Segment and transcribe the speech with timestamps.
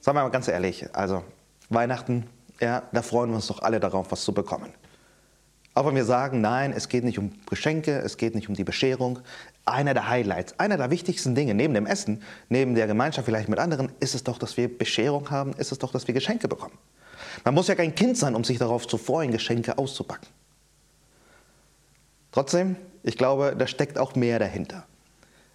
[0.00, 1.22] Sagen wir mal ganz ehrlich, also
[1.68, 2.26] Weihnachten,
[2.58, 4.72] ja, da freuen wir uns doch alle darauf, was zu bekommen.
[5.74, 8.64] Auch wenn wir sagen, nein, es geht nicht um Geschenke, es geht nicht um die
[8.64, 9.20] Bescherung.
[9.64, 13.58] Einer der Highlights, einer der wichtigsten Dinge neben dem Essen, neben der Gemeinschaft vielleicht mit
[13.58, 16.76] anderen, ist es doch, dass wir Bescherung haben, ist es doch, dass wir Geschenke bekommen.
[17.44, 20.28] Man muss ja kein Kind sein, um sich darauf zu freuen, Geschenke auszupacken.
[22.32, 24.86] Trotzdem, ich glaube, da steckt auch mehr dahinter.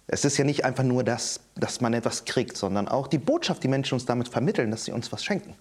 [0.08, 3.62] Es ist ja nicht einfach nur das, dass man etwas kriegt, sondern auch die Botschaft,
[3.62, 5.54] die Menschen uns damit vermitteln, dass sie uns was schenken.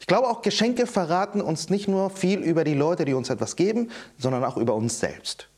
[0.00, 3.56] Ich glaube, auch Geschenke verraten uns nicht nur viel über die Leute, die uns etwas
[3.56, 5.48] geben, sondern auch über uns selbst.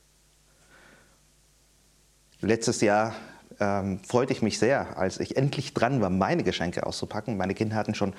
[2.41, 3.15] Letztes Jahr
[3.61, 7.37] ähm, freute ich mich sehr, als ich endlich dran war, meine Geschenke auszupacken.
[7.37, 8.15] Meine Kinder hatten schon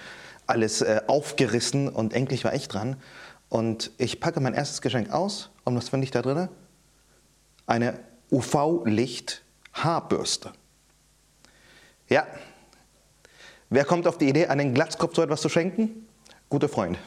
[0.48, 2.96] alles äh, aufgerissen und endlich war ich dran.
[3.50, 6.48] Und ich packe mein erstes Geschenk aus und was finde ich da drin?
[7.68, 8.00] Eine
[8.34, 10.52] UV-Licht-Haarbürste.
[12.10, 12.28] Ja,
[13.70, 16.08] wer kommt auf die Idee, einen Glatzkopf so etwas zu schenken?
[16.50, 16.98] Gute Freunde.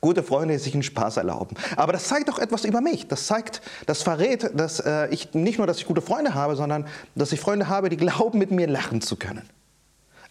[0.00, 1.56] Gute Freunde, die sich einen Spaß erlauben.
[1.76, 3.08] Aber das zeigt doch etwas über mich.
[3.08, 6.86] Das zeigt, das verrät, dass äh, ich nicht nur, dass ich gute Freunde habe, sondern
[7.14, 9.48] dass ich Freunde habe, die glauben, mit mir lachen zu können.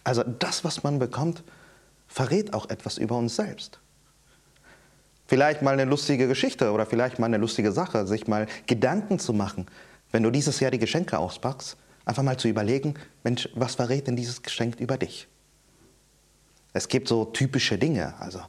[0.04, 1.42] Also das, was man bekommt,
[2.08, 3.78] verrät auch etwas über uns selbst.
[5.26, 9.32] Vielleicht mal eine lustige Geschichte oder vielleicht mal eine lustige Sache, sich mal Gedanken zu
[9.32, 9.66] machen,
[10.12, 14.16] wenn du dieses Jahr die Geschenke auspackst, einfach mal zu überlegen, Mensch, was verrät denn
[14.16, 15.28] dieses Geschenk über dich?
[16.72, 18.40] Es gibt so typische Dinge, also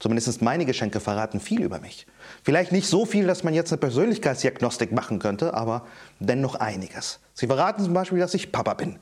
[0.00, 2.06] zumindest meine Geschenke verraten viel über mich.
[2.42, 5.86] Vielleicht nicht so viel, dass man jetzt eine Persönlichkeitsdiagnostik machen könnte, aber
[6.18, 7.20] dennoch einiges.
[7.32, 8.98] Sie verraten zum Beispiel, dass ich Papa bin.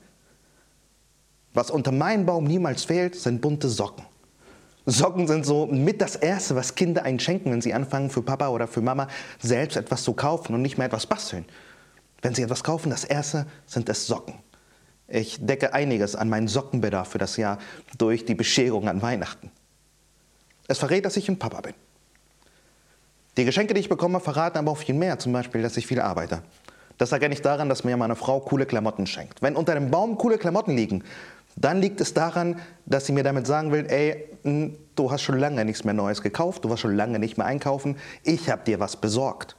[1.53, 4.05] Was unter meinem Baum niemals fehlt, sind bunte Socken.
[4.85, 8.49] Socken sind so mit das Erste, was Kinder einen schenken, wenn sie anfangen, für Papa
[8.49, 9.07] oder für Mama
[9.39, 11.45] selbst etwas zu kaufen und nicht mehr etwas basteln.
[12.23, 14.35] Wenn sie etwas kaufen, das Erste sind es Socken.
[15.07, 17.59] Ich decke einiges an meinen Sockenbedarf für das Jahr
[17.97, 19.51] durch die Bescherung an Weihnachten.
[20.67, 21.73] Es verrät, dass ich ein Papa bin.
[23.35, 25.99] Die Geschenke, die ich bekomme, verraten aber auch viel mehr, zum Beispiel, dass ich viel
[25.99, 26.41] arbeite.
[26.97, 29.41] Das erkenne ich daran, dass mir meine Frau coole Klamotten schenkt.
[29.41, 31.03] Wenn unter dem Baum coole Klamotten liegen,
[31.57, 34.29] dann liegt es daran, dass sie mir damit sagen will, ey,
[34.95, 37.97] du hast schon lange nichts mehr Neues gekauft, du warst schon lange nicht mehr einkaufen,
[38.23, 39.57] ich habe dir was besorgt.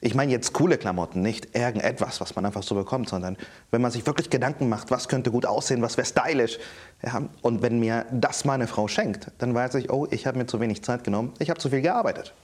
[0.00, 3.36] Ich meine jetzt coole Klamotten, nicht irgendetwas, was man einfach so bekommt, sondern
[3.70, 6.58] wenn man sich wirklich Gedanken macht, was könnte gut aussehen, was wäre stylisch.
[7.02, 10.46] Ja, und wenn mir das meine Frau schenkt, dann weiß ich, oh, ich habe mir
[10.46, 12.34] zu wenig Zeit genommen, ich habe zu viel gearbeitet.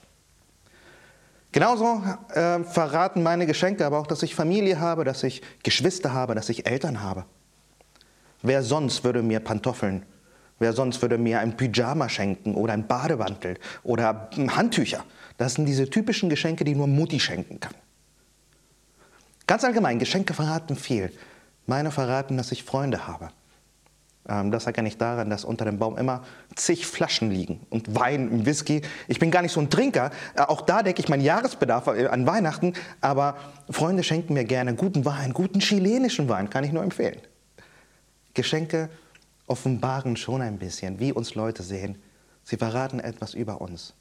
[1.53, 6.35] Genauso äh, verraten meine Geschenke aber auch, dass ich Familie habe, dass ich Geschwister habe,
[6.35, 7.27] dass ich Eltern habe.
[8.41, 10.07] Wer sonst würde mir Pantoffeln,
[10.59, 15.05] wer sonst würde mir ein Pyjama schenken oder ein Badewantel oder Handtücher?
[15.39, 17.75] Das sind diese typischen Geschenke, die nur Mutti schenken kann.
[19.47, 21.13] Ganz allgemein, Geschenke verraten viel.
[21.67, 23.31] Meine verraten, dass ich Freunde habe.
[24.29, 28.29] Ähm, das erkenne ich daran, dass unter dem Baum immer zig Flaschen liegen und Wein
[28.29, 28.83] und Whisky.
[29.09, 30.11] Ich bin gar nicht so ein Trinker.
[30.35, 32.75] Äh, auch da decke ich meinen Jahresbedarf äh, an Weihnachten.
[33.01, 33.37] Aber
[33.71, 37.21] Freunde schenken mir gerne guten Wein, guten chilenischen Wein, kann ich nur empfehlen.
[38.35, 38.89] Geschenke
[39.47, 42.01] offenbaren schon ein bisschen, wie uns Leute sehen.
[42.45, 43.95] Sie verraten etwas über uns.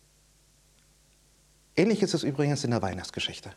[1.75, 3.51] Ähnlich ist es übrigens in der Weihnachtsgeschichte.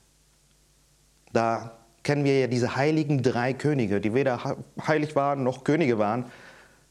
[1.33, 6.27] Da kennen wir ja diese heiligen drei Könige, die weder heilig waren noch Könige waren.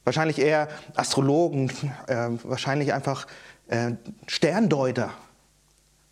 [0.04, 1.70] Wahrscheinlich eher Astrologen,
[2.08, 3.28] äh, wahrscheinlich einfach
[3.68, 3.92] äh,
[4.28, 5.12] Sterndeuter.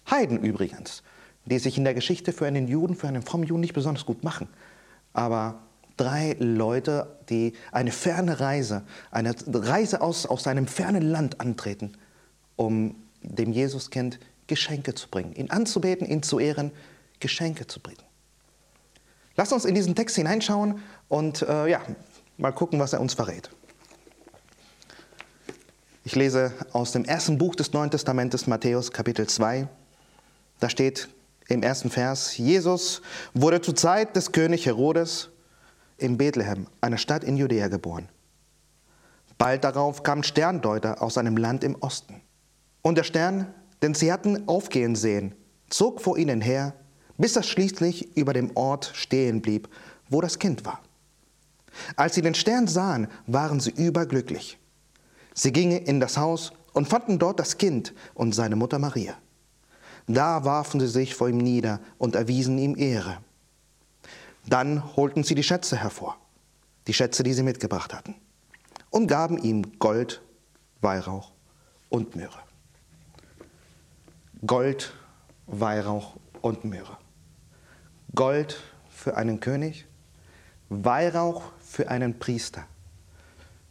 [0.09, 1.03] Heiden übrigens,
[1.45, 4.23] die sich in der Geschichte für einen Juden, für einen frommen Juden nicht besonders gut
[4.23, 4.47] machen.
[5.11, 5.59] Aber
[5.97, 11.97] drei Leute, die eine ferne Reise, eine Reise aus, aus einem fernen Land antreten,
[12.55, 14.19] um dem Jesuskind
[14.51, 16.73] Geschenke zu bringen, ihn anzubeten, ihn zu ehren,
[17.21, 18.03] Geschenke zu bringen.
[19.37, 21.81] Lass uns in diesen Text hineinschauen und äh, ja,
[22.37, 23.49] mal gucken, was er uns verrät.
[26.03, 29.69] Ich lese aus dem ersten Buch des Neuen Testamentes, Matthäus Kapitel 2.
[30.59, 31.07] Da steht
[31.47, 33.01] im ersten Vers, Jesus
[33.33, 35.29] wurde zur Zeit des König Herodes
[35.97, 38.09] in Bethlehem, einer Stadt in Judäa, geboren.
[39.37, 42.19] Bald darauf kam Sterndeuter aus einem Land im Osten.
[42.81, 45.35] Und der Stern denn sie hatten aufgehen sehen,
[45.69, 46.73] zog vor ihnen her,
[47.17, 49.69] bis er schließlich über dem Ort stehen blieb,
[50.09, 50.81] wo das Kind war.
[51.95, 54.57] Als sie den Stern sahen, waren sie überglücklich.
[55.33, 59.17] Sie gingen in das Haus und fanden dort das Kind und seine Mutter Maria.
[60.07, 63.19] Da warfen sie sich vor ihm nieder und erwiesen ihm Ehre.
[64.47, 66.17] Dann holten sie die Schätze hervor,
[66.87, 68.15] die Schätze, die sie mitgebracht hatten,
[68.89, 70.21] und gaben ihm Gold,
[70.81, 71.31] Weihrauch
[71.89, 72.39] und Myrrhe.
[74.45, 74.93] Gold,
[75.45, 76.97] Weihrauch und Myrrhe.
[78.15, 78.59] Gold
[78.89, 79.85] für einen König,
[80.69, 82.65] Weihrauch für einen Priester,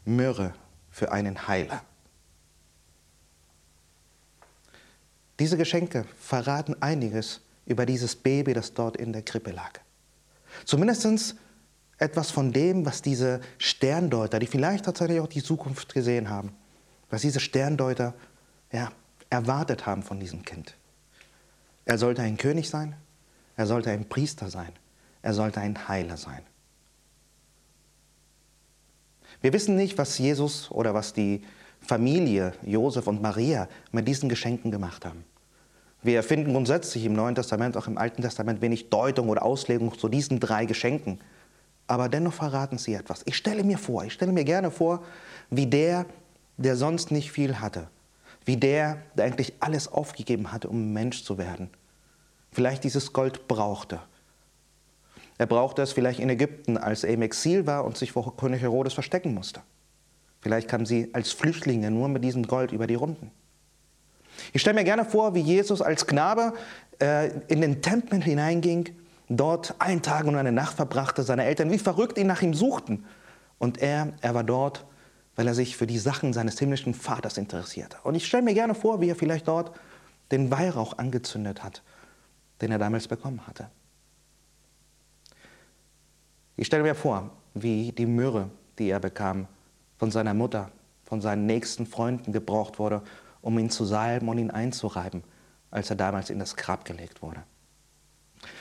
[0.05, 0.55] Myrrhe
[0.91, 1.83] für einen Heiler.
[5.39, 9.81] Diese Geschenke verraten einiges über dieses Baby, das dort in der Krippe lag.
[10.65, 11.37] Zumindest
[11.99, 16.55] etwas von dem, was diese Sterndeuter, die vielleicht tatsächlich auch die Zukunft gesehen haben,
[17.09, 18.15] was diese Sterndeuter
[18.73, 18.93] ja,
[19.31, 20.77] erwartet haben von diesem Kind.
[21.85, 22.95] Er sollte ein König sein,
[23.57, 24.73] er sollte ein Priester sein,
[25.23, 26.43] er sollte ein Heiler sein.
[29.41, 31.43] Wir wissen nicht, was Jesus oder was die
[31.81, 35.25] Familie Josef und Maria mit diesen Geschenken gemacht haben.
[36.03, 40.09] Wir finden grundsätzlich im Neuen Testament, auch im Alten Testament, wenig Deutung oder Auslegung zu
[40.09, 41.21] diesen drei Geschenken.
[41.87, 43.23] Aber dennoch verraten sie etwas.
[43.27, 45.03] Ich stelle mir vor, ich stelle mir gerne vor,
[45.51, 46.07] wie der,
[46.57, 47.89] der sonst nicht viel hatte,
[48.45, 51.71] wie der, der eigentlich alles aufgegeben hatte, um Mensch zu werden,
[52.53, 54.01] vielleicht dieses Gold brauchte.
[55.39, 58.61] Er brauchte es vielleicht in Ägypten, als er im Exil war und sich vor König
[58.61, 59.63] Herodes verstecken musste.
[60.41, 63.31] Vielleicht kamen sie als Flüchtlinge nur mit diesem Gold über die Runden.
[64.53, 66.55] Ich stelle mir gerne vor, wie Jesus als Knabe
[67.01, 68.91] äh, in den Tempel hineinging,
[69.29, 73.05] dort einen Tag und eine Nacht verbrachte, seine Eltern wie verrückt ihn nach ihm suchten.
[73.59, 74.87] Und er, er war dort,
[75.41, 77.97] weil er sich für die Sachen seines himmlischen Vaters interessierte.
[78.03, 79.75] Und ich stelle mir gerne vor, wie er vielleicht dort
[80.31, 81.83] den Weihrauch angezündet hat,
[82.61, 83.71] den er damals bekommen hatte.
[86.59, 89.47] Ich stelle mir vor, wie die Myrrhe, die er bekam,
[89.97, 90.71] von seiner Mutter,
[91.05, 93.01] von seinen nächsten Freunden gebraucht wurde,
[93.41, 95.25] um ihn zu salben und ihn einzureiben,
[95.71, 97.43] als er damals in das Grab gelegt wurde.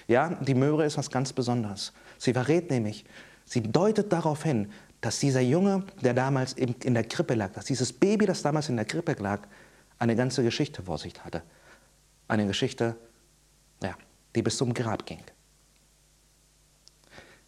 [0.08, 1.92] Ja, die Möhre ist was ganz Besonderes.
[2.18, 3.04] Sie verrät nämlich,
[3.44, 7.94] sie deutet darauf hin, dass dieser Junge, der damals in der Krippe lag, dass dieses
[7.94, 9.48] Baby, das damals in der Krippe lag,
[9.98, 11.42] eine ganze Geschichte vor sich hatte.
[12.28, 12.96] Eine Geschichte,
[13.82, 13.96] ja,
[14.36, 15.24] die bis zum Grab ging.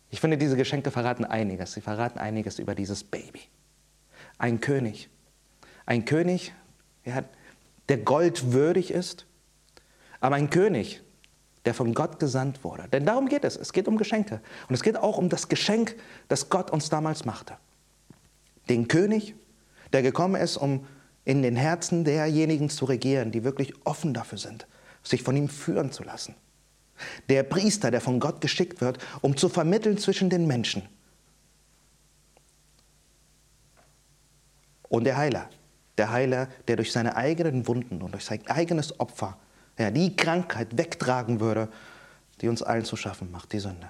[0.09, 1.73] Ich finde, diese Geschenke verraten einiges.
[1.73, 3.41] Sie verraten einiges über dieses Baby.
[4.37, 5.09] Ein König.
[5.85, 6.53] Ein König,
[7.05, 7.23] ja,
[7.89, 9.25] der Gold würdig ist,
[10.19, 11.01] aber ein König,
[11.65, 12.87] der von Gott gesandt wurde.
[12.91, 13.55] Denn darum geht es.
[13.55, 14.41] Es geht um Geschenke.
[14.67, 15.95] Und es geht auch um das Geschenk,
[16.27, 17.55] das Gott uns damals machte.
[18.69, 19.35] Den König,
[19.93, 20.85] der gekommen ist, um
[21.23, 24.67] in den Herzen derjenigen zu regieren, die wirklich offen dafür sind,
[25.03, 26.35] sich von ihm führen zu lassen.
[27.29, 30.83] Der Priester, der von Gott geschickt wird, um zu vermitteln zwischen den Menschen.
[34.83, 35.49] Und der Heiler,
[35.97, 39.37] der Heiler, der durch seine eigenen Wunden und durch sein eigenes Opfer
[39.77, 41.69] ja, die Krankheit wegtragen würde,
[42.41, 43.89] die uns allen zu schaffen macht, die Sünde.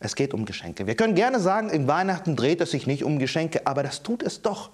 [0.00, 0.86] Es geht um Geschenke.
[0.86, 4.22] Wir können gerne sagen, in Weihnachten dreht es sich nicht um Geschenke, aber das tut
[4.22, 4.70] es doch.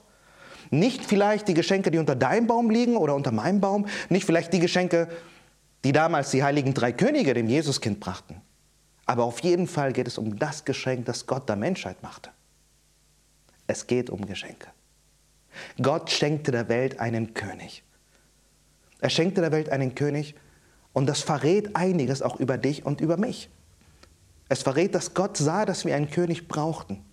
[0.70, 4.52] Nicht vielleicht die Geschenke, die unter deinem Baum liegen oder unter meinem Baum, nicht vielleicht
[4.52, 5.08] die Geschenke,
[5.84, 8.40] die damals die heiligen drei Könige dem Jesuskind brachten.
[9.06, 12.30] Aber auf jeden Fall geht es um das Geschenk, das Gott der Menschheit machte.
[13.66, 14.68] Es geht um Geschenke.
[15.80, 17.83] Gott schenkte der Welt einen König.
[19.04, 20.34] Er schenkte der Welt einen König
[20.94, 23.50] und das verrät einiges auch über dich und über mich.
[24.48, 27.04] Es verrät, dass Gott sah, dass wir einen König brauchten.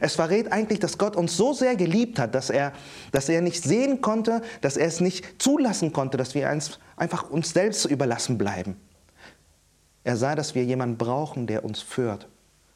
[0.00, 2.72] Es verrät eigentlich, dass Gott uns so sehr geliebt hat, dass er,
[3.12, 6.48] dass er nicht sehen konnte, dass er es nicht zulassen konnte, dass wir
[6.96, 8.80] einfach uns selbst überlassen bleiben.
[10.02, 12.26] Er sah, dass wir jemanden brauchen, der uns führt.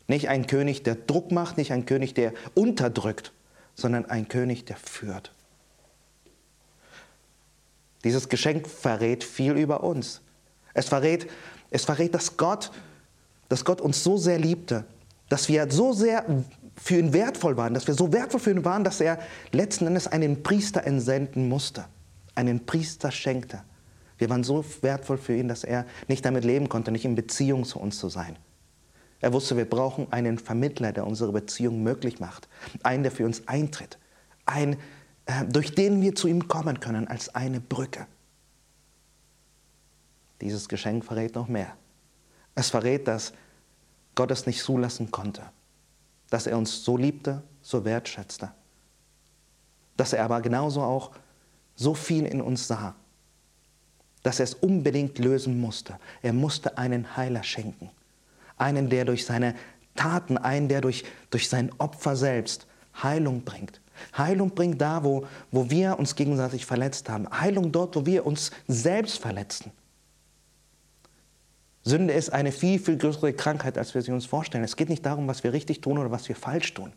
[0.09, 3.32] Nicht ein König, der Druck macht, nicht ein König, der unterdrückt,
[3.75, 5.33] sondern ein König, der führt.
[8.05, 10.21] Dieses Geschenk verrät viel über uns.
[10.75, 11.28] Es verrät,
[11.71, 12.71] es verrät, dass Gott,
[13.49, 14.85] dass Gott uns so sehr liebte,
[15.28, 16.25] dass wir so sehr
[16.76, 19.19] für ihn wertvoll waren, dass wir so wertvoll für ihn waren, dass er
[19.52, 21.85] letzten Endes einen Priester entsenden musste,
[22.35, 23.62] einen Priester schenkte.
[24.17, 27.64] Wir waren so wertvoll für ihn, dass er nicht damit leben konnte, nicht in Beziehung
[27.64, 28.37] zu uns zu sein.
[29.21, 32.49] Er wusste, wir brauchen einen Vermittler, der unsere Beziehung möglich macht,
[32.83, 33.99] einen, der für uns eintritt,
[34.47, 34.76] einen,
[35.49, 38.06] durch den wir zu ihm kommen können als eine Brücke.
[40.40, 41.76] Dieses Geschenk verrät noch mehr.
[42.54, 43.32] Es verrät, dass
[44.14, 45.42] Gott es nicht zulassen konnte,
[46.30, 48.50] dass er uns so liebte, so wertschätzte,
[49.97, 51.12] dass er aber genauso auch
[51.76, 52.94] so viel in uns sah,
[54.23, 55.99] dass er es unbedingt lösen musste.
[56.23, 57.90] Er musste einen Heiler schenken
[58.58, 59.54] einen, der durch seine
[59.94, 62.66] Taten, einen, der durch, durch sein Opfer selbst
[63.02, 63.80] Heilung bringt.
[64.17, 67.28] Heilung bringt da, wo, wo wir uns gegenseitig verletzt haben.
[67.31, 69.73] Heilung dort, wo wir uns selbst verletzen.
[71.85, 74.64] Sünde ist eine viel, viel größere Krankheit, als wir sie uns vorstellen.
[74.64, 76.93] Es geht nicht darum, was wir richtig tun oder was wir falsch tun.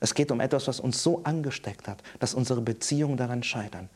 [0.00, 3.88] Es geht um etwas, was uns so angesteckt hat, dass unsere Beziehungen daran scheitern.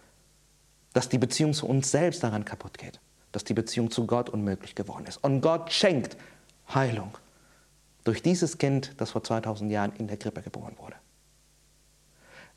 [0.92, 3.00] Dass die Beziehung zu uns selbst daran kaputt geht.
[3.32, 5.22] Dass die Beziehung zu Gott unmöglich geworden ist.
[5.22, 6.16] Und Gott schenkt
[6.72, 7.16] Heilung.
[8.04, 10.96] durch dieses Kind, das vor 2000 Jahren in der Krippe geboren wurde.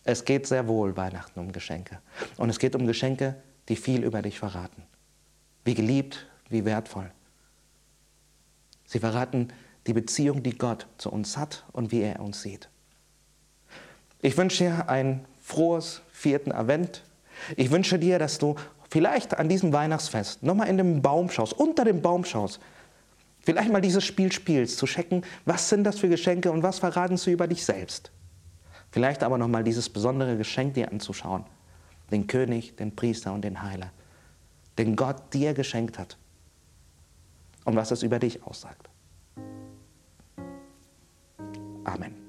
[0.08, 2.00] Es geht sehr wohl Weihnachten um Geschenke.
[2.38, 3.36] Und es geht um Geschenke,
[3.68, 4.84] die viel über dich verraten.
[5.66, 7.12] Wie geliebt, wie wertvoll.
[8.86, 9.50] Sie verraten
[9.86, 12.70] die Beziehung, die Gott zu uns hat und wie er uns sieht.
[14.22, 17.04] Ich wünsche dir ein frohes vierten Advent.
[17.58, 18.56] Ich wünsche dir, dass du
[18.90, 22.62] vielleicht an diesem Weihnachtsfest nochmal in den Baum schaust, unter dem Baum schaust.
[23.42, 27.18] Vielleicht mal dieses Spiel spielst, zu checken, was sind das für Geschenke und was verraten
[27.18, 28.10] sie über dich selbst.
[28.92, 31.46] Vielleicht aber nochmal dieses besondere Geschenk dir anzuschauen.
[32.12, 33.92] Den König, den Priester und den Heiler.
[34.78, 36.18] Den Gott dir geschenkt hat.
[37.66, 38.90] Und was es über dich aussagt.
[41.84, 42.27] Amen.